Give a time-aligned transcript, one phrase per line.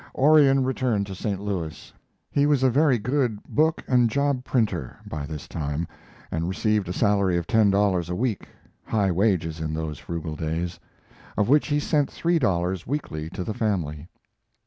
[0.15, 1.39] Orion returned to St.
[1.39, 1.93] Louis.
[2.31, 5.87] He was a very good book and job printer by this time
[6.31, 8.47] and received a salary of ten dollars a week
[8.83, 10.79] (high wages in those frugal days),
[11.37, 14.07] of which he sent three dollars weekly to the family.